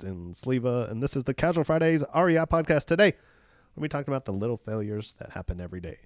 [0.00, 2.86] Sleva, and this is the Casual Fridays REI podcast.
[2.86, 3.14] Today,
[3.74, 5.98] we'll be talking about the little failures that happen every day.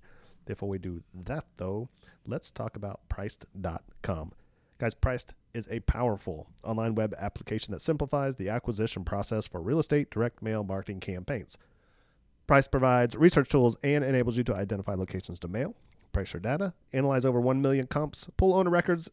[0.47, 1.89] Before we do that, though,
[2.27, 4.33] let's talk about Prycd.com.
[4.79, 9.79] Guys, Priced is a powerful online web application that simplifies the acquisition process for real
[9.79, 11.57] estate direct mail marketing campaigns.
[12.49, 15.75] Prycd provides research tools and enables you to identify locations to mail,
[16.13, 19.09] price your data, analyze over 1 million comps, pull owner records,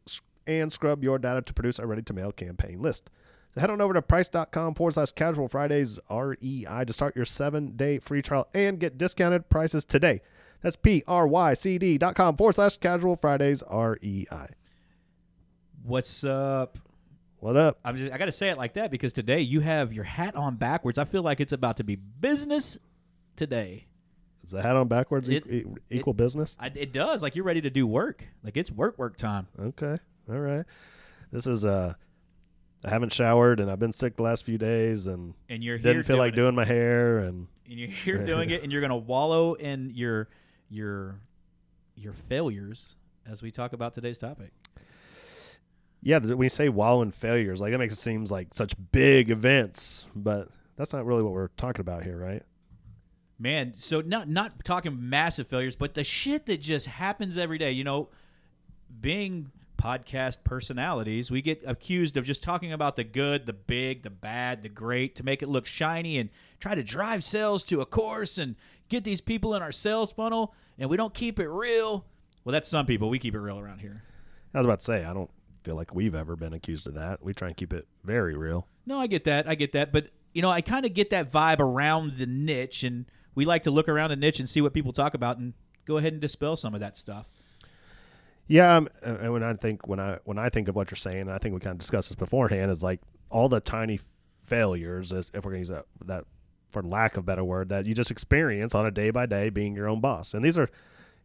[0.48, 3.10] and scrub your data to produce a ready to mail campaign list.
[3.54, 7.76] So head on over to prycd.com forward slash casual Fridays REI to start your seven
[7.76, 10.22] day free trial and get discounted prices today.
[10.62, 14.26] That's P R Y C D dot com forward slash casual Fridays REI.
[15.84, 16.78] What's up?
[17.40, 17.80] What up?
[17.84, 20.36] I'm just I got to say it like that because today you have your hat
[20.36, 20.98] on backwards.
[20.98, 22.78] I feel like it's about to be business
[23.36, 23.88] today.
[24.44, 26.56] Is the hat on backwards It- e- e- equal business?
[26.60, 28.24] I, it does like you're ready to do work.
[28.44, 29.48] Like it's work work time.
[29.60, 29.98] Okay.
[30.30, 30.66] All right.
[31.32, 31.96] This is uh
[32.84, 35.94] I haven't showered and I've been sick the last few days and And you're here
[35.94, 38.82] didn't feel like doing doing my hair and and you're here doing it and you're
[38.82, 40.30] going to wallow in your
[40.70, 41.20] your
[41.96, 42.96] your failures
[43.30, 44.52] as we talk about today's topic.
[46.02, 49.30] yeah, when you say wallow in failures, like that makes it seems like such big
[49.30, 52.42] events, but that's not really what we're talking about here, right?
[53.38, 57.72] Man, so not not talking massive failures, but the shit that just happens every day.
[57.72, 58.10] You know,
[59.00, 64.10] being podcast personalities, we get accused of just talking about the good, the big, the
[64.10, 67.86] bad, the great to make it look shiny and try to drive sales to a
[67.86, 68.56] course and
[68.90, 72.06] get these people in our sales funnel, and we don't keep it real.
[72.44, 73.10] Well, that's some people.
[73.10, 73.96] We keep it real around here.
[74.54, 75.32] I was about to say, I don't
[75.64, 77.24] feel like we've ever been accused of that.
[77.24, 78.68] We try and keep it very real.
[78.86, 79.48] No, I get that.
[79.48, 79.92] I get that.
[79.92, 83.64] But, you know, I kind of get that vibe around the niche, and we like
[83.64, 85.54] to look around a niche and see what people talk about and
[85.86, 87.28] go ahead and dispel some of that stuff.
[88.52, 91.22] Yeah, um, and when I think when I when I think of what you're saying,
[91.22, 94.00] and I think we kind of discussed this beforehand, is like all the tiny
[94.44, 96.26] failures, if we're going to use that that
[96.70, 99.50] for lack of a better word, that you just experience on a day by day
[99.50, 100.34] being your own boss.
[100.34, 100.70] And these are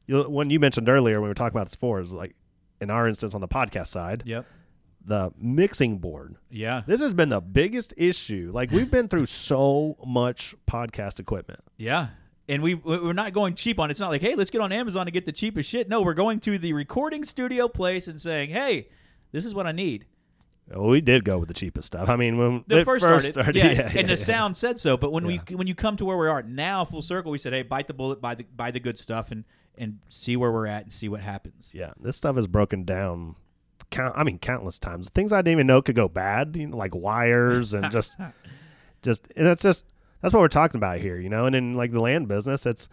[0.07, 2.35] you know, one you mentioned earlier when we were talking about this before is like
[2.81, 4.45] in our instance on the podcast side, Yep.
[5.05, 6.37] the mixing board.
[6.51, 6.83] Yeah.
[6.87, 8.51] This has been the biggest issue.
[8.53, 11.61] Like we've been through so much podcast equipment.
[11.77, 12.09] Yeah.
[12.49, 13.93] And we we're not going cheap on it.
[13.93, 15.89] It's not like, hey, let's get on Amazon to get the cheapest shit.
[15.89, 18.89] No, we're going to the recording studio place and saying, hey,
[19.33, 20.07] this is what I need.
[20.69, 22.09] Well, we did go with the cheapest stuff.
[22.09, 24.15] I mean, when The it first, started, yeah, yeah, and the yeah.
[24.15, 24.97] sound said so.
[24.97, 25.41] But when Yeah.
[25.49, 27.87] we when you come to where we are now, full circle, we said, hey, bite
[27.89, 29.45] the bullet, buy the buy the good stuff, and
[29.79, 31.73] and see where we're at and see what happens.
[31.75, 33.35] Yeah, this stuff is broken down.
[33.91, 35.09] Count, I mean, countless times.
[35.11, 38.17] Things I didn't even know could go bad, you know, like wires and just,
[39.03, 39.31] just.
[39.37, 39.85] And that's just
[40.21, 41.47] that's what we're talking about here, you know.
[41.47, 42.89] And in like the land business, it's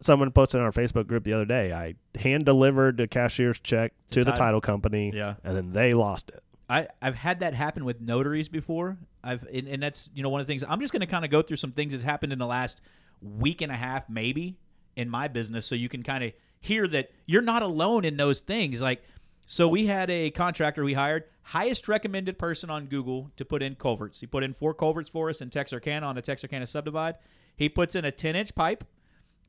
[0.00, 1.72] someone posted on our Facebook group the other day.
[1.72, 5.34] I hand delivered the cashier's check to the title- title company, Yeah.
[5.44, 6.42] and then they lost it.
[6.68, 8.96] I, I've had that happen with notaries before.
[9.24, 10.64] I've and, and that's you know one of the things.
[10.68, 12.80] I'm just going to kind of go through some things that's happened in the last
[13.20, 14.56] week and a half, maybe,
[14.96, 18.40] in my business, so you can kind of hear that you're not alone in those
[18.40, 18.80] things.
[18.80, 19.02] Like,
[19.46, 23.74] so we had a contractor we hired, highest recommended person on Google to put in
[23.74, 24.20] culverts.
[24.20, 27.16] He put in four culverts for us in Texarkana on a Texarkana subdivide.
[27.56, 28.84] He puts in a 10 inch pipe,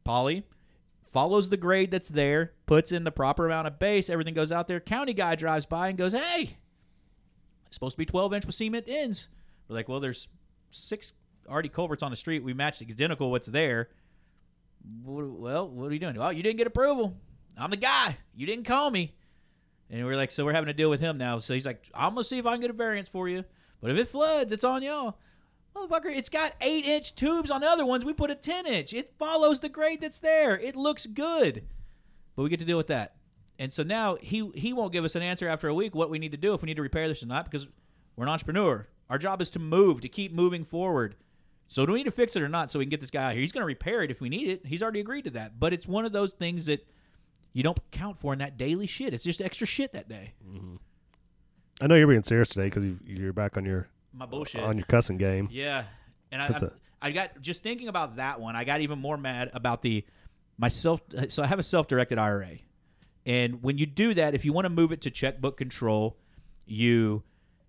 [0.04, 0.44] poly,
[1.06, 4.68] follows the grade that's there, puts in the proper amount of base, everything goes out
[4.68, 4.80] there.
[4.80, 6.58] County guy drives by and goes, "Hey,
[7.68, 9.30] it's supposed to be 12 inch with cement ends."
[9.68, 10.28] We're like, "Well, there's
[10.72, 11.14] six
[11.48, 12.44] already culverts on the street.
[12.44, 13.90] We matched identical what's there."
[15.04, 16.16] Well, what are you doing?
[16.16, 17.16] Well, you didn't get approval.
[17.56, 18.18] I'm the guy.
[18.34, 19.14] You didn't call me.
[19.92, 21.40] And we're like, so we're having to deal with him now.
[21.40, 23.44] So he's like, I'm gonna see if I can get a variance for you.
[23.82, 25.18] But if it floods, it's on y'all.
[25.76, 28.06] Motherfucker, it's got eight inch tubes on the other ones.
[28.06, 28.94] We put a 10 inch.
[28.94, 30.58] It follows the grade that's there.
[30.58, 31.64] It looks good.
[32.36, 33.16] But we get to deal with that.
[33.60, 36.20] And so now he he won't give us an answer after a week what we
[36.20, 37.68] need to do if we need to repair this or not because
[38.16, 38.88] we're an entrepreneur.
[39.10, 41.16] Our job is to move, to keep moving forward.
[41.68, 43.24] So do we need to fix it or not so we can get this guy
[43.24, 43.42] out here?
[43.42, 44.66] He's going to repair it if we need it.
[44.66, 45.60] He's already agreed to that.
[45.60, 46.86] But it's one of those things that
[47.54, 49.14] you don't count for in that daily shit.
[49.14, 50.34] It's just extra shit that day.
[51.82, 54.62] I know you're being serious today because you're back on your My bullshit.
[54.62, 55.50] on your cussing game.
[55.52, 55.86] Yeah,
[56.32, 56.70] and I,
[57.02, 58.56] I, got just thinking about that one.
[58.56, 60.06] I got even more mad about the
[60.58, 61.02] myself.
[61.30, 62.60] So I have a self-directed IRA,
[63.26, 66.18] and when you do that, if you want to move it to checkbook control,
[66.66, 67.24] you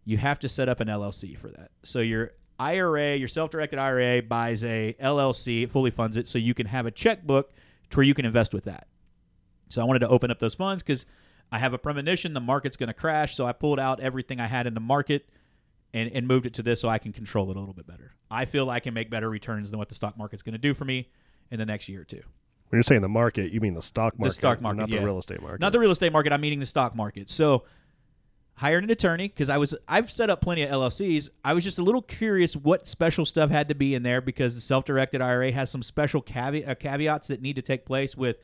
[0.05, 1.71] you have to set up an LLC for that.
[1.83, 6.55] So your IRA, your self-directed IRA buys a LLC, it fully funds it, so you
[6.55, 7.53] can have a checkbook
[7.91, 8.87] to where you can invest with that.
[9.73, 11.07] So I wanted to open up those funds because
[11.51, 13.37] I have a premonition the market's going to crash.
[13.37, 15.29] So I pulled out everything I had in the market
[15.95, 18.15] and, and moved it to this so I can control it a little bit better.
[18.31, 20.75] I feel I can make better returns than what the stock market's going to do
[20.75, 21.11] for me
[21.51, 22.23] in the next year or two.
[22.69, 25.01] When you're saying the market, you mean the stock market, the stock market, not yeah.
[25.01, 25.61] the real estate market.
[25.61, 26.33] Not the real estate market.
[26.33, 27.29] I'm meaning the stock market.
[27.29, 27.65] So
[28.55, 31.29] hired an attorney because I was I've set up plenty of LLCs.
[31.45, 34.55] I was just a little curious what special stuff had to be in there because
[34.55, 38.39] the self-directed IRA has some special uh, caveats that need to take place with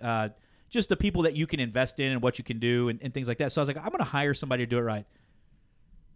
[0.00, 0.30] uh,
[0.68, 3.14] just the people that you can invest in and what you can do and, and
[3.14, 3.52] things like that.
[3.52, 5.06] So I was like, I'm going to hire somebody to do it right.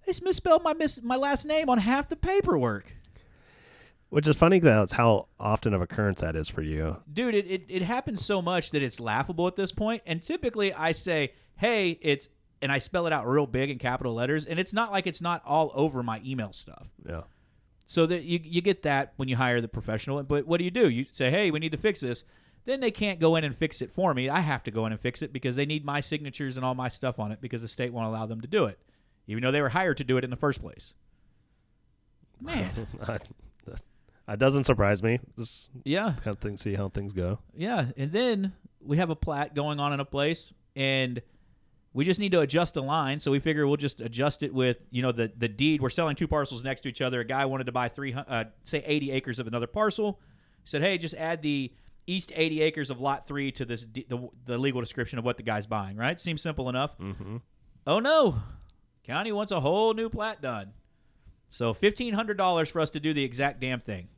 [0.06, 2.92] They misspelled my mis- my last name on half the paperwork.
[4.08, 6.96] Which is funny that's how often of occurrence that is for you.
[7.12, 9.80] dude it, it, it happens so much that it's laughable at this point.
[9.80, 12.28] point and typically i say hey it's
[12.60, 15.20] and i spell it out real big in capital letters and it's not like it's
[15.20, 17.20] not all over my email stuff Yeah.
[17.86, 20.72] so that you, you get that when you hire the professional but what do you
[20.72, 22.24] do you say hey we need to fix this
[22.64, 24.92] then they can't go in and fix it for me i have to go in
[24.92, 27.62] and fix it because they need my signatures and all my stuff on it because
[27.62, 28.78] the state won't allow them to do it
[29.26, 30.94] even though they were hired to do it in the first place
[32.40, 32.86] man
[34.30, 35.18] that, doesn't surprise me.
[35.36, 37.38] Just yeah kind of thing, see how things go.
[37.54, 41.20] Yeah, and then we have a plat going on in a place, and
[41.92, 43.18] we just need to adjust a line.
[43.18, 45.80] So we figure we'll just adjust it with you know the the deed.
[45.80, 47.20] We're selling two parcels next to each other.
[47.20, 50.20] A guy wanted to buy three, uh, say eighty acres of another parcel.
[50.62, 51.72] He said, hey, just add the
[52.06, 55.36] east eighty acres of lot three to this de- the the legal description of what
[55.36, 55.96] the guy's buying.
[55.96, 56.18] Right?
[56.18, 56.96] Seems simple enough.
[56.98, 57.38] Mm-hmm.
[57.86, 58.36] Oh no,
[59.04, 60.72] county wants a whole new plat done.
[61.48, 64.08] So fifteen hundred dollars for us to do the exact damn thing.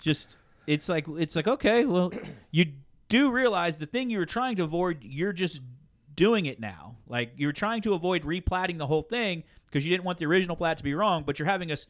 [0.00, 2.12] Just it's like it's like okay, well,
[2.50, 2.66] you
[3.08, 5.62] do realize the thing you were trying to avoid, you're just
[6.14, 6.96] doing it now.
[7.06, 10.56] Like you're trying to avoid replatting the whole thing because you didn't want the original
[10.56, 11.86] plat to be wrong, but you're having us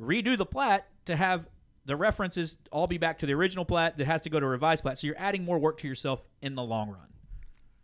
[0.00, 1.48] redo the plat to have
[1.88, 4.48] the references all be back to the original plat that has to go to a
[4.48, 4.98] revised plat.
[4.98, 7.08] So you're adding more work to yourself in the long run.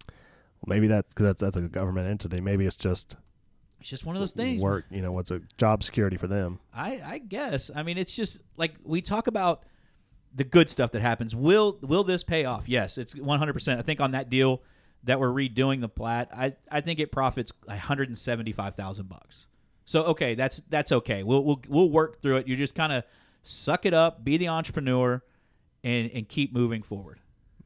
[0.06, 2.40] Well, maybe that because that's that's a government entity.
[2.40, 3.16] Maybe it's just
[3.80, 4.62] It's just one of those things.
[4.62, 4.84] work.
[4.90, 6.60] You know, what's a job security for them?
[6.72, 7.70] I, I guess.
[7.74, 9.64] I mean, it's just like we talk about
[10.34, 11.34] the good stuff that happens.
[11.34, 12.68] Will will this pay off?
[12.68, 13.78] Yes, it's 100%.
[13.78, 14.62] I think on that deal
[15.04, 19.46] that we're redoing the plat, I, I think it profits 175,000 bucks.
[19.86, 21.22] So okay, that's that's okay.
[21.22, 22.48] We'll we'll we'll work through it.
[22.48, 23.04] You're just kind of
[23.44, 25.22] suck it up, be the entrepreneur
[25.84, 27.20] and and keep moving forward.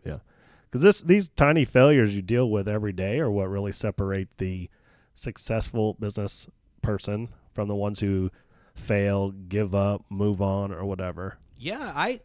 [0.05, 0.19] Yeah,
[0.65, 4.69] because this these tiny failures you deal with every day are what really separate the
[5.15, 6.49] successful business
[6.83, 8.31] person from the ones who
[8.75, 11.39] fail, give up, move on, or whatever.
[11.57, 12.21] Yeah, I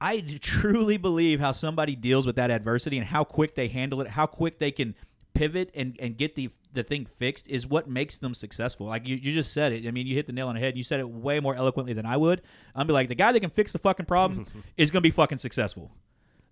[0.00, 4.08] I truly believe how somebody deals with that adversity and how quick they handle it,
[4.08, 4.94] how quick they can
[5.34, 8.86] pivot and, and get the the thing fixed is what makes them successful.
[8.86, 9.86] Like you, you just said it.
[9.86, 10.76] I mean, you hit the nail on the head.
[10.76, 12.42] You said it way more eloquently than I would.
[12.74, 14.46] I'm be like, the guy that can fix the fucking problem
[14.76, 15.92] is gonna be fucking successful.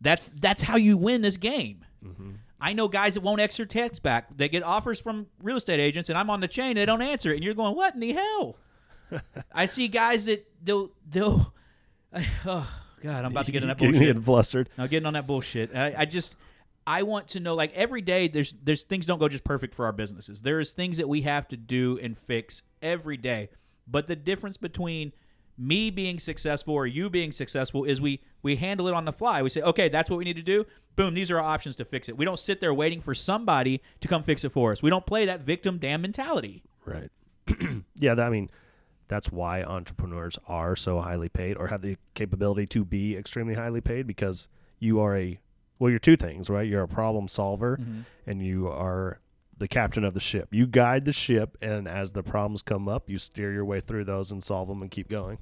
[0.01, 1.85] That's that's how you win this game.
[2.05, 2.31] Mm-hmm.
[2.61, 4.37] I know guys that won't answer text back.
[4.37, 6.77] They get offers from real estate agents, and I'm on the chain.
[6.77, 8.57] They don't answer, it, and you're going, "What in the hell?"
[9.55, 11.55] I see guys that they'll they'll.
[12.47, 12.71] oh
[13.03, 14.01] God, I'm about to get in that bullshit.
[14.01, 14.69] getting flustered.
[14.77, 15.75] Now getting on that bullshit.
[15.75, 16.37] I, I just
[16.91, 19.85] I want to know like every day there's there's things don't go just perfect for
[19.85, 20.43] our businesses.
[20.43, 23.49] There is things that we have to do and fix every day.
[23.87, 25.13] But the difference between
[25.57, 29.41] me being successful or you being successful is we we handle it on the fly.
[29.41, 30.67] We say, okay, that's what we need to do.
[30.97, 32.17] Boom, these are our options to fix it.
[32.17, 34.83] We don't sit there waiting for somebody to come fix it for us.
[34.83, 36.65] We don't play that victim damn mentality.
[36.85, 37.11] Right.
[37.95, 38.51] yeah, that, I mean,
[39.07, 43.81] that's why entrepreneurs are so highly paid or have the capability to be extremely highly
[43.81, 44.49] paid because
[44.81, 45.39] you are a
[45.81, 46.69] well, you're two things, right?
[46.69, 48.03] You're a problem solver mm-hmm.
[48.27, 49.19] and you are
[49.57, 50.49] the captain of the ship.
[50.53, 54.05] You guide the ship and as the problems come up, you steer your way through
[54.05, 55.39] those and solve them and keep going.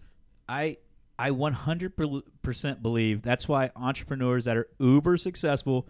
[0.49, 0.79] I
[1.19, 5.89] I 100% believe that's why entrepreneurs that are uber successful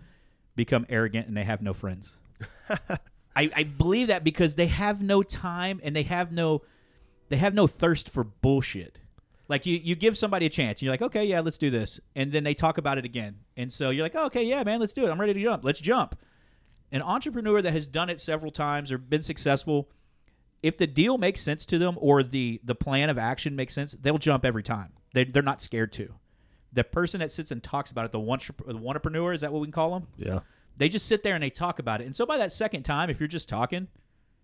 [0.57, 2.17] become arrogant and they have no friends.
[3.37, 6.63] I, I believe that because they have no time and they have no
[7.29, 8.99] they have no thirst for bullshit.
[9.49, 12.01] Like you, you give somebody a chance, and you're like, okay, yeah, let's do this,
[12.15, 14.79] and then they talk about it again, and so you're like, oh, okay, yeah, man,
[14.79, 15.11] let's do it.
[15.11, 15.65] I'm ready to jump.
[15.65, 16.19] Let's jump.
[16.93, 19.91] An entrepreneur that has done it several times or been successful,
[20.63, 23.93] if the deal makes sense to them or the the plan of action makes sense,
[24.01, 24.93] they'll jump every time.
[25.15, 26.15] They they're not scared to.
[26.73, 29.61] The person that sits and talks about it, the one the entrepreneur, is that what
[29.61, 30.09] we can call them?
[30.17, 30.41] Yeah.
[30.77, 32.05] They just sit there and they talk about it.
[32.05, 33.89] And so by that second time, if you're just talking,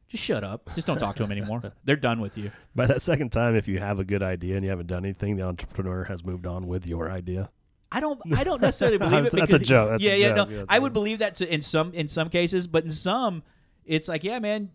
[0.09, 0.75] just shut up.
[0.75, 1.63] Just don't talk to them anymore.
[1.85, 2.51] They're done with you.
[2.75, 5.37] By that second time, if you have a good idea and you haven't done anything,
[5.37, 7.51] the entrepreneur has moved on with your idea.
[7.91, 8.21] I don't.
[8.37, 9.33] I don't necessarily believe it.
[9.33, 9.91] That's- that's a joke.
[9.91, 10.35] That's a yeah, yeah.
[10.35, 10.51] joke.
[10.51, 13.43] No, Yeah, I would believe that to, in some in some cases, but in some,
[13.85, 14.71] it's like, yeah, man.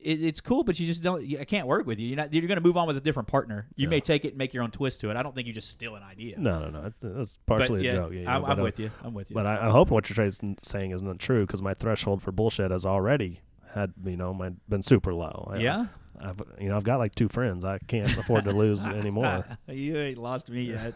[0.00, 1.24] it, it's cool, but you just don't.
[1.24, 2.06] You, I can't work with you.
[2.06, 2.32] You're not.
[2.32, 3.66] You're going to move on with a different partner.
[3.76, 5.16] You may take it and make your own twist to it.
[5.16, 6.38] I don't think you just steal an idea.
[6.38, 6.92] No, no, no.
[7.00, 8.12] That's partially yeah, a joke.
[8.12, 8.90] Yeah, yeah, I'm, I'm uh, with you.
[9.02, 9.34] I'm with you.
[9.34, 12.70] But I, I hope what you're saying is not true because my threshold for bullshit
[12.70, 13.40] has already
[13.78, 15.50] had you know my been super low.
[15.52, 15.86] I, yeah.
[16.20, 17.64] I've you know I've got like two friends.
[17.64, 19.46] I can't afford to lose anymore.
[19.68, 20.94] you ain't lost me yet.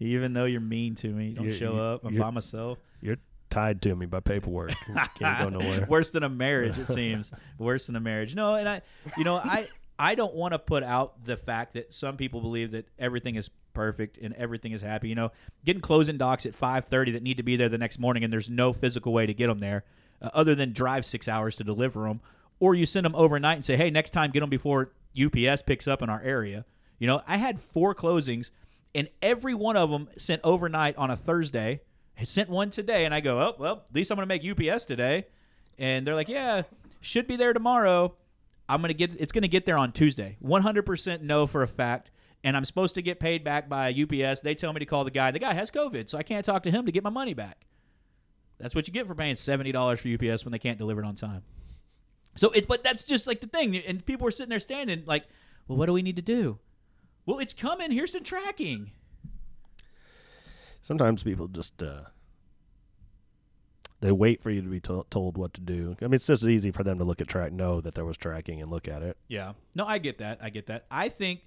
[0.00, 2.04] Even though you're mean to me, you don't You- show you- up.
[2.04, 2.78] I'm by myself.
[3.00, 3.16] You're
[3.50, 4.72] tied to me by paperwork.
[5.14, 5.86] can't go nowhere.
[5.88, 7.32] Worse than a marriage, it seems.
[7.58, 8.34] Worse than a marriage.
[8.34, 8.82] No, and I,
[9.16, 9.68] you know, I,
[9.98, 13.48] I don't want to put out the fact that some people believe that everything is
[13.72, 15.08] perfect and everything is happy.
[15.08, 15.30] You know,
[15.64, 18.50] getting closing docs at 5:30 that need to be there the next morning, and there's
[18.50, 19.84] no physical way to get them there,
[20.20, 22.20] uh, other than drive six hours to deliver them,
[22.60, 25.88] or you send them overnight and say, hey, next time get them before UPS picks
[25.88, 26.64] up in our area.
[26.98, 28.50] You know, I had four closings,
[28.94, 31.80] and every one of them sent overnight on a Thursday.
[32.18, 34.72] I sent one today, and I go, oh well, at least I'm going to make
[34.74, 35.26] UPS today.
[35.78, 36.62] And they're like, yeah,
[37.00, 38.14] should be there tomorrow.
[38.68, 40.36] I'm gonna get it's gonna get there on Tuesday.
[40.44, 42.10] 100% no for a fact.
[42.44, 44.42] And I'm supposed to get paid back by UPS.
[44.42, 45.32] They tell me to call the guy.
[45.32, 47.66] The guy has COVID, so I can't talk to him to get my money back.
[48.58, 51.06] That's what you get for paying seventy dollars for UPS when they can't deliver it
[51.06, 51.42] on time.
[52.36, 53.76] So it, but that's just like the thing.
[53.76, 55.24] And people are sitting there standing like,
[55.66, 56.58] well, what do we need to do?
[57.26, 57.90] Well, it's coming.
[57.90, 58.92] Here's the tracking.
[60.80, 62.02] Sometimes people just uh,
[64.00, 65.96] they wait for you to be to- told what to do.
[66.00, 68.16] I mean, it's just easy for them to look at track, know that there was
[68.16, 69.16] tracking, and look at it.
[69.26, 69.54] Yeah.
[69.74, 70.38] No, I get that.
[70.42, 70.86] I get that.
[70.90, 71.40] I think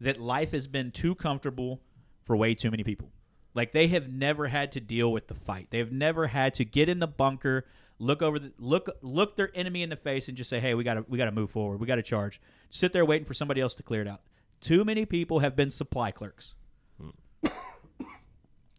[0.00, 1.80] that life has been too comfortable
[2.24, 3.10] for way too many people.
[3.56, 5.68] Like they have never had to deal with the fight.
[5.70, 7.64] They've never had to get in the bunker,
[7.98, 10.84] look over the look look their enemy in the face and just say, "Hey, we
[10.84, 11.80] got to we got to move forward.
[11.80, 14.20] We got to charge." Sit there waiting for somebody else to clear it out.
[14.60, 16.54] Too many people have been supply clerks.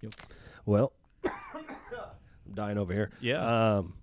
[0.01, 0.13] Yep.
[0.67, 0.93] Well,
[1.25, 1.31] I'm
[2.53, 3.10] dying over here.
[3.19, 3.77] Yeah.
[3.77, 3.96] Um,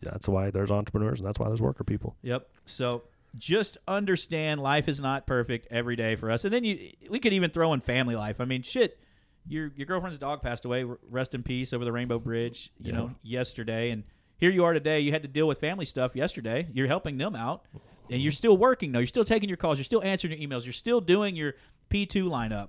[0.00, 2.14] that's why there's entrepreneurs, and that's why there's worker people.
[2.22, 2.48] Yep.
[2.64, 3.02] So
[3.36, 6.44] just understand life is not perfect every day for us.
[6.44, 8.40] And then you we could even throw in family life.
[8.40, 9.00] I mean, shit.
[9.46, 10.84] Your your girlfriend's dog passed away.
[11.08, 12.98] Rest in peace over the Rainbow Bridge, you Yeah.
[12.98, 14.04] know, yesterday and
[14.38, 15.00] here you are today.
[15.00, 16.66] You had to deal with family stuff yesterday.
[16.72, 17.64] You're helping them out.
[18.10, 18.98] And you're still working though.
[18.98, 19.78] You're still taking your calls.
[19.78, 20.64] You're still answering your emails.
[20.64, 21.54] You're still doing your
[21.90, 22.68] P2 lineup.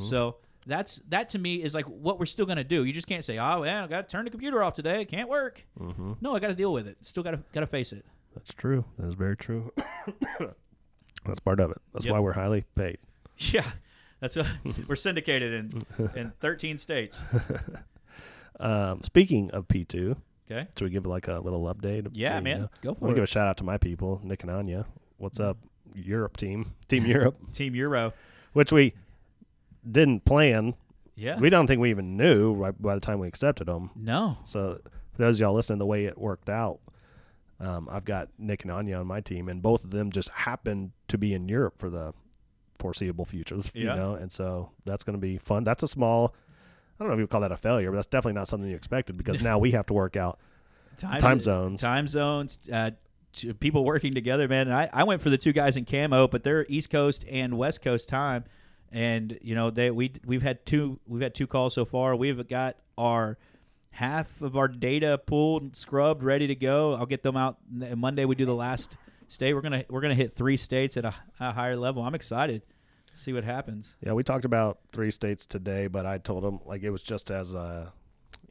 [0.00, 0.36] So
[0.66, 2.84] that's that to me is like what we're still gonna do.
[2.84, 5.00] You just can't say, "Oh, man, I got to turn the computer off today.
[5.02, 6.14] It can't work." Mm-hmm.
[6.20, 6.98] No, I got to deal with it.
[7.00, 8.04] Still got to got to face it.
[8.34, 8.84] That's true.
[8.98, 9.72] That is very true.
[11.24, 11.78] that's part of it.
[11.92, 12.12] That's Yep.
[12.14, 12.98] why we're highly paid.
[13.38, 13.70] Yeah,
[14.20, 14.46] that's a,
[14.88, 17.24] we're syndicated in in 13 states.
[18.60, 20.16] Um, speaking of P2,
[20.50, 20.66] Okay.
[20.76, 22.08] should we give like a little update?
[22.12, 22.68] Yeah, You man, know?
[22.82, 24.86] go I for want to give a shout out to my people, Nick and Anya.
[25.18, 25.58] What's up,
[25.94, 28.12] Europe team, Team Europe, Team Euro.
[28.54, 28.94] which we
[29.88, 30.74] didn't plan.
[31.14, 31.38] Yeah.
[31.38, 33.90] We don't think we even knew right by the time we accepted them.
[33.94, 34.38] no.
[34.44, 34.80] So
[35.12, 36.80] for those of y'all listening, the way it worked out,
[37.60, 40.92] um, I've got Nick and Anya on my team, and both of them just happened
[41.08, 42.12] to be in Europe for the
[42.78, 43.56] foreseeable future.
[43.74, 43.94] You Yeah.
[43.94, 45.64] know, and so that's going to be fun.
[45.64, 46.34] That's a small.
[46.98, 48.68] I don't know if you would call that a failure, but that's definitely not something
[48.68, 50.38] you expected because now we have to work out
[50.98, 51.80] time zones.
[51.80, 52.58] Time zones.
[52.72, 52.90] Uh,
[53.60, 54.66] people working together, man.
[54.66, 57.56] And I, I went for the two guys in camo, but they're East Coast and
[57.56, 58.44] West Coast time,
[58.90, 62.16] and you know they we we've had two we've had two calls so far.
[62.16, 63.38] We've got our
[63.90, 66.94] half of our data pulled, and scrubbed, ready to go.
[66.94, 68.24] I'll get them out Monday.
[68.24, 68.96] We do the last
[69.28, 69.54] state.
[69.54, 72.02] We're gonna we're gonna hit three states at a, a higher level.
[72.02, 72.62] I'm excited
[73.06, 73.96] to see what happens.
[74.00, 77.30] Yeah, we talked about three states today, but I told them like it was just
[77.30, 77.92] as a,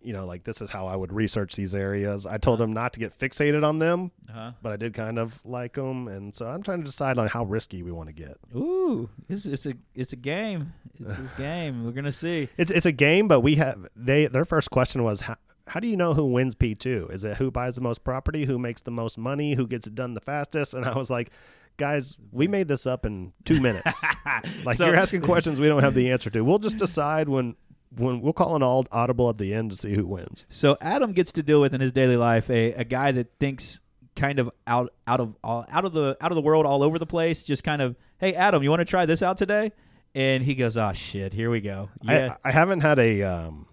[0.08, 2.26] you know, like this is how I would research these areas.
[2.26, 4.52] I told him not to get fixated on them, Uh-huh.
[4.62, 7.44] but I did kind of like them, and so I'm trying to decide on how
[7.44, 8.38] risky we want to get.
[8.56, 10.74] Ooh, it's, it's a it's a game.
[11.00, 11.84] It's this game.
[11.86, 12.48] We're gonna see.
[12.58, 15.36] It's it's a game, but we have they their first question was how,
[15.68, 17.10] how do you know who wins P two?
[17.12, 19.94] Is it who buys the most property, who makes the most money, who gets it
[19.96, 20.74] done the fastest?
[20.74, 21.32] And I was like,
[21.76, 24.02] guys, we made this up in two minutes.
[24.64, 26.42] like So- you're asking questions we don't have the answer to.
[26.46, 27.56] We'll just decide when
[27.98, 30.46] when we'll call an all audible at the end to see who wins.
[30.50, 33.82] So Adam gets to deal with in his daily life a, a guy that thinks
[34.16, 36.98] kind of out out of all, out of the out of the world all over
[37.00, 37.44] the place.
[37.44, 39.72] Just kind of, hey Adam, you want to try this out today?
[40.16, 41.90] And he goes, oh shit, here we go.
[42.02, 43.68] Yeah, I, I haven't had a um,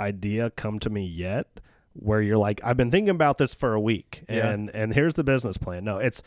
[0.00, 1.60] idea come to me yet
[1.92, 4.48] where you're like, I've been thinking about this for a week, Yeah.
[4.48, 5.84] and and here's the business plan.
[5.84, 6.22] No, it's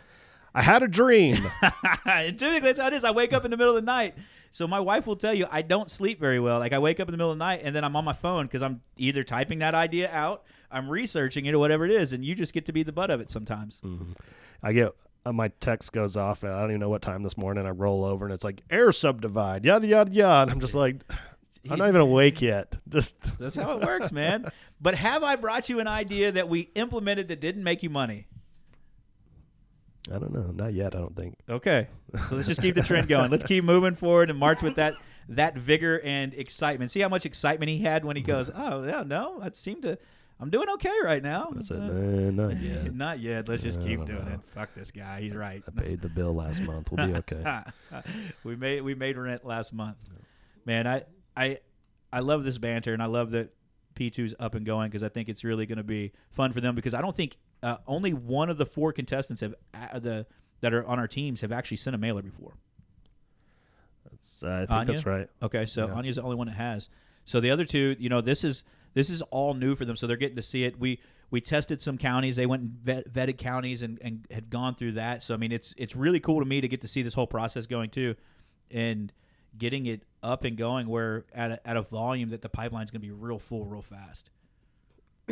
[0.54, 1.38] I had a dream.
[2.06, 3.04] and typically that's how it is.
[3.04, 4.16] I wake up in the middle of the night.
[4.52, 6.60] So my wife will tell you I don't sleep very well.
[6.60, 8.14] Like I wake up in the middle of the night and then I'm on my
[8.14, 12.14] phone because I'm either typing that idea out, I'm researching it or whatever it is,
[12.14, 13.82] and you just get to be the butt of it sometimes.
[14.62, 14.92] I get
[15.26, 16.44] uh, my text goes off.
[16.44, 17.66] And I don't even know what time this morning.
[17.66, 20.44] I roll over and it's like air subdivide, yada yada yada.
[20.44, 21.04] And I'm just like,
[21.70, 22.76] I'm not even awake yet.
[22.90, 24.46] Just That's how it works, man.
[24.80, 28.26] But have I brought you an idea that we implemented that didn't make you money?
[30.10, 30.52] I don't know.
[30.52, 30.96] Not yet.
[30.96, 31.38] I don't think.
[31.50, 31.88] Okay,
[32.30, 33.30] so let's just keep the trend going.
[33.30, 34.96] Let's keep moving forward and march with that
[35.30, 36.92] that vigor and excitement.
[36.92, 40.00] See how much excitement he had when he goes, "Oh yeah, no, I seem to,
[40.40, 41.84] I'm doing okay right now." I said, Uh,
[42.32, 42.94] nah, not yet.
[42.96, 43.48] Not yet.
[43.48, 44.34] Let's just I keep doing know.
[44.34, 44.46] it.
[44.56, 45.22] Fuck this guy.
[45.22, 45.64] He's right.
[45.68, 46.92] I paid the bill last month.
[46.92, 47.64] We'll be okay.
[48.44, 49.98] we made we made rent last month.
[50.66, 51.04] Man, I
[51.38, 51.60] I
[52.12, 53.54] I love this banter and I love that
[53.96, 56.76] P2's up and going because I think it's really going to be fun for them
[56.76, 60.26] because I don't think uh, only one of the four contestants have uh, the
[60.62, 62.54] that are on our teams have actually sent a mailer before.
[64.06, 64.94] That's- I think Anya?
[64.94, 65.30] that's right.
[65.42, 65.94] Okay, so Yeah.
[65.94, 66.90] Anya's the only one that has.
[67.26, 68.64] So the other two, you know, this is
[68.94, 70.80] this is all new for them, so they're getting to see it.
[70.80, 71.00] We
[71.30, 74.94] we tested some counties; they went and vet, vetted counties and, and had gone through
[74.94, 75.24] that.
[75.24, 77.28] So I mean, it's it's really cool to me to get to see this whole
[77.28, 78.16] process going too,
[78.70, 79.14] and
[79.58, 83.02] getting it up and going where at a, at a volume that the pipeline's going
[83.02, 84.30] to be real full, real fast.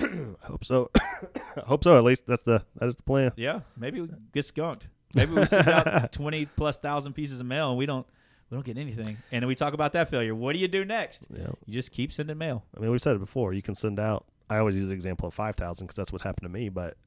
[0.44, 0.89] I hope so.
[0.96, 1.98] I hope so.
[1.98, 3.32] At least that's the that is the plan.
[3.36, 4.88] Yeah, maybe we get skunked.
[5.13, 8.06] Maybe we send out twenty plus thousand pieces of mail and we don't
[8.50, 9.18] we don't get anything.
[9.32, 10.34] And then we talk about that failure.
[10.34, 11.27] What do you do next?
[11.36, 11.48] Yeah.
[11.65, 12.63] You just keep sending mail.
[12.75, 13.53] I mean, we've said it before.
[13.53, 14.25] You can send out.
[14.50, 16.70] I always use the example of five thousand because that's what happened to me.
[16.70, 16.98] But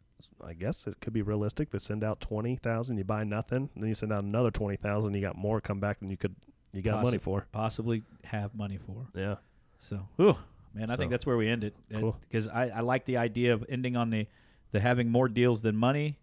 [0.44, 1.70] I guess it could be realistic.
[1.70, 5.14] They send out twenty thousand, you buy nothing, then you send out another twenty thousand,
[5.14, 6.34] you got more come back than you could
[6.72, 7.46] you got money for.
[7.52, 9.06] possibly have money for.
[9.14, 9.36] Yeah.
[9.78, 10.36] So, whew,
[10.74, 12.16] man, I think that's where we end it cool.
[12.20, 14.26] because I, I like the idea of ending on the
[14.72, 16.18] the having more deals than money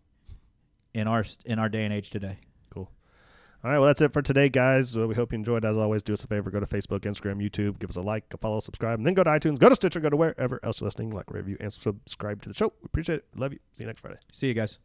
[0.94, 2.38] in our in our day and age today.
[2.74, 2.90] Cool.
[3.64, 4.98] All right, well, that's it for today, guys.
[4.98, 5.64] Uh, we hope you enjoyed.
[5.66, 8.26] As always, do us a favor go to Facebook, Instagram, YouTube, give us a like,
[8.34, 10.82] a follow, subscribe, and then go to iTunes, go to Stitcher, go to wherever else
[10.82, 12.74] you're listening, like, review, and subscribe to the show.
[12.82, 13.26] We appreciate it.
[13.36, 13.60] Love you.
[13.74, 14.18] See you next Friday.
[14.32, 14.80] See you guys.